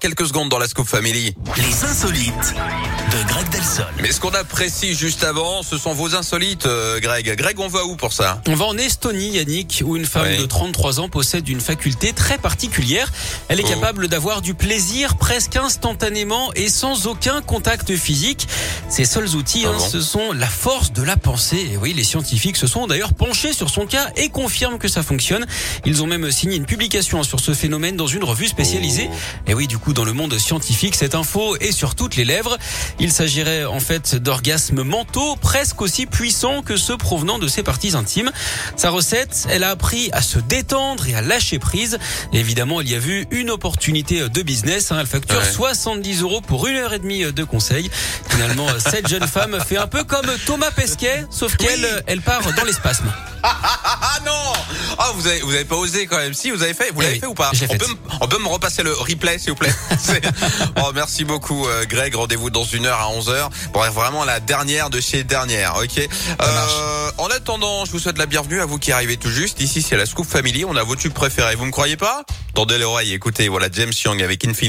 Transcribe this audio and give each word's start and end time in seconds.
Quelques 0.00 0.28
secondes 0.28 0.48
dans 0.48 0.60
la 0.60 0.68
Scoop 0.68 0.86
Family. 0.86 1.34
Les 1.56 1.84
insolites 1.84 2.54
de 2.54 3.28
Greg 3.28 3.48
Delsol. 3.48 3.84
Mais 4.00 4.12
ce 4.12 4.20
qu'on 4.20 4.30
apprécie 4.30 4.94
juste 4.94 5.24
avant, 5.24 5.64
ce 5.64 5.76
sont 5.76 5.92
vos 5.92 6.14
insolites, 6.14 6.66
euh, 6.66 7.00
Greg. 7.00 7.34
Greg, 7.36 7.58
on 7.58 7.66
va 7.66 7.84
où 7.84 7.96
pour 7.96 8.12
ça? 8.12 8.40
On 8.46 8.54
va 8.54 8.66
en 8.66 8.78
Estonie, 8.78 9.30
Yannick, 9.30 9.82
où 9.84 9.96
une 9.96 10.04
femme 10.04 10.28
Oui. 10.30 10.38
de 10.38 10.46
33 10.46 11.00
ans 11.00 11.08
possède 11.08 11.48
une 11.48 11.60
faculté 11.60 12.12
très 12.12 12.38
particulière. 12.38 13.10
Elle 13.48 13.58
est 13.58 13.64
Oh. 13.66 13.70
capable 13.70 14.06
d'avoir 14.06 14.40
du 14.40 14.54
plaisir 14.54 15.16
presque 15.16 15.56
instantanément 15.56 16.52
et 16.54 16.68
sans 16.68 17.08
aucun 17.08 17.42
contact 17.42 17.96
physique. 17.96 18.46
Ses 18.88 19.04
seuls 19.04 19.30
outils, 19.34 19.64
Ah 19.66 19.70
hein, 19.70 19.78
bon 19.78 19.88
ce 19.88 20.00
sont 20.00 20.30
la 20.32 20.46
force 20.46 20.92
de 20.92 21.02
la 21.02 21.16
pensée. 21.16 21.70
Et 21.72 21.76
oui, 21.76 21.92
les 21.92 22.04
scientifiques 22.04 22.56
se 22.56 22.68
sont 22.68 22.86
d'ailleurs 22.86 23.14
penchés 23.14 23.52
sur 23.52 23.68
son 23.68 23.84
cas 23.84 24.10
et 24.14 24.28
confirment 24.28 24.78
que 24.78 24.86
ça 24.86 25.02
fonctionne. 25.02 25.44
Ils 25.84 26.04
ont 26.04 26.06
même 26.06 26.30
signé 26.30 26.54
une 26.54 26.66
publication 26.66 27.24
sur 27.24 27.40
ce 27.40 27.52
phénomène 27.52 27.96
dans 27.96 28.06
une 28.06 28.22
revue 28.22 28.46
spécialisée. 28.46 29.10
Oh. 29.10 29.16
Et 29.48 29.54
oui, 29.54 29.66
du 29.66 29.76
coup, 29.76 29.87
dans 29.92 30.04
le 30.04 30.12
monde 30.12 30.36
scientifique, 30.38 30.94
cette 30.94 31.14
info 31.14 31.56
est 31.60 31.72
sur 31.72 31.94
toutes 31.94 32.16
les 32.16 32.24
lèvres. 32.24 32.56
Il 32.98 33.12
s'agirait 33.12 33.64
en 33.64 33.80
fait 33.80 34.16
d'orgasmes 34.16 34.82
mentaux 34.82 35.36
presque 35.36 35.80
aussi 35.82 36.06
puissants 36.06 36.62
que 36.62 36.76
ceux 36.76 36.96
provenant 36.96 37.38
de 37.38 37.48
ses 37.48 37.62
parties 37.62 37.96
intimes. 37.96 38.30
Sa 38.76 38.90
recette, 38.90 39.46
elle 39.50 39.64
a 39.64 39.70
appris 39.70 40.10
à 40.12 40.22
se 40.22 40.38
détendre 40.38 41.06
et 41.08 41.14
à 41.14 41.20
lâcher 41.22 41.58
prise. 41.58 41.98
Et 42.32 42.38
évidemment, 42.40 42.80
elle 42.80 42.88
y 42.88 42.94
a 42.94 42.98
vu 42.98 43.26
une 43.30 43.50
opportunité 43.50 44.28
de 44.28 44.42
business. 44.42 44.92
hein. 44.92 44.98
Elle 45.00 45.06
facture 45.06 45.38
Ouais. 45.38 45.52
70 45.52 46.22
euros 46.22 46.40
pour 46.40 46.66
une 46.66 46.76
heure 46.76 46.92
et 46.94 46.98
demie 46.98 47.30
de 47.32 47.44
conseils. 47.44 47.90
Finalement, 48.28 48.66
cette 48.78 49.08
jeune 49.08 49.26
femme 49.26 49.58
fait 49.66 49.76
un 49.76 49.86
peu 49.86 50.04
comme 50.04 50.26
Thomas 50.46 50.70
Pesquet, 50.70 51.24
sauf 51.30 51.56
qu'elle, 51.56 52.02
elle 52.06 52.20
part 52.22 52.42
dans 52.54 52.64
l'espace. 52.64 53.02
Ah 53.40 54.18
non 54.26 54.32
Ah 54.32 54.47
vous 55.18 55.26
avez 55.26 55.40
vous 55.40 55.52
avez 55.54 55.64
pas 55.64 55.76
osé 55.76 56.06
quand 56.06 56.16
même. 56.18 56.34
Si 56.34 56.50
vous 56.50 56.62
avez 56.62 56.74
fait, 56.74 56.90
vous 56.92 57.00
Eh 57.00 57.04
l'avez 57.04 57.14
oui, 57.14 57.20
fait 57.20 57.26
ou 57.26 57.34
pas 57.34 57.50
on 57.52 57.56
fait. 57.56 57.76
peut, 57.78 57.86
me- 57.86 57.96
on 58.20 58.28
peut 58.28 58.38
me 58.38 58.48
repasser 58.48 58.82
le 58.82 58.92
replay 58.92 59.38
s'il 59.38 59.50
vous 59.50 59.56
plaît. 59.56 59.72
Oh, 60.76 60.90
merci 60.94 61.24
beaucoup 61.24 61.66
euh, 61.66 61.84
Greg. 61.86 62.14
Rendez-vous 62.14 62.50
dans 62.50 62.64
une 62.64 62.86
heure 62.86 63.00
à 63.00 63.08
11 63.10 63.28
h 63.30 63.48
pour 63.72 63.84
être 63.84 63.92
vraiment 63.92 64.24
la 64.24 64.40
dernière 64.40 64.90
de 64.90 65.00
chez 65.00 65.24
dernière. 65.24 65.76
Ok? 65.82 65.98
Euh, 66.40 67.10
en 67.18 67.26
attendant, 67.28 67.84
je 67.84 67.90
vous 67.92 67.98
souhaite 67.98 68.18
la 68.18 68.26
bienvenue 68.26 68.60
à 68.60 68.64
vous 68.66 68.78
qui 68.78 68.92
arrivez 68.92 69.16
tout 69.16 69.30
juste. 69.30 69.60
Ici 69.60 69.82
c'est 69.82 69.96
la 69.96 70.06
Scoop 70.06 70.26
Family. 70.26 70.64
On 70.64 70.76
a 70.76 70.82
vos 70.82 70.96
tubes 70.96 71.12
préférés. 71.12 71.54
Vous 71.56 71.64
me 71.64 71.70
croyez 71.72 71.96
pas? 71.96 72.22
Tendez 72.54 72.78
l'oreille. 72.78 73.12
Écoutez, 73.12 73.48
voilà 73.48 73.68
James 73.72 73.92
Young 74.04 74.22
avec 74.22 74.44
Infinity. 74.46 74.66